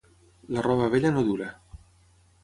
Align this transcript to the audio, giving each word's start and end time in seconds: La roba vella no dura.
La 0.55 0.61
roba 0.67 0.87
vella 0.95 1.11
no 1.17 1.23
dura. 1.27 1.51